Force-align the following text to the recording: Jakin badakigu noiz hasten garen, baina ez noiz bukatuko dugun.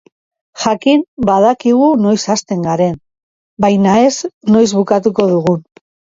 Jakin 0.61 1.03
badakigu 1.29 1.89
noiz 2.05 2.21
hasten 2.31 2.65
garen, 2.69 2.97
baina 3.67 3.99
ez 4.09 4.33
noiz 4.57 4.67
bukatuko 4.81 5.29
dugun. 5.37 5.63